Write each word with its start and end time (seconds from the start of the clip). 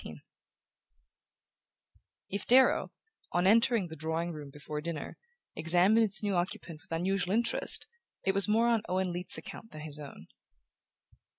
XIV 0.01 0.21
If 2.27 2.47
Darrow, 2.47 2.91
on 3.33 3.45
entering 3.45 3.85
the 3.87 3.95
drawing 3.95 4.31
room 4.33 4.49
before 4.49 4.81
dinner, 4.81 5.15
examined 5.55 6.03
its 6.05 6.23
new 6.23 6.33
occupant 6.33 6.81
with 6.81 6.91
unusual 6.91 7.35
interest, 7.35 7.85
it 8.23 8.31
was 8.33 8.47
more 8.47 8.67
on 8.67 8.81
Owen 8.89 9.13
Leath's 9.13 9.37
account 9.37 9.69
than 9.69 9.81
his 9.81 9.99
own. 9.99 10.25